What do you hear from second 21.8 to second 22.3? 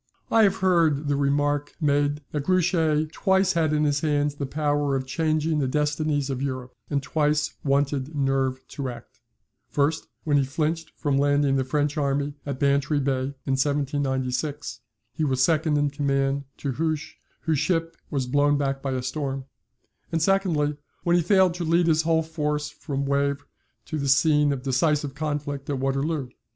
his whole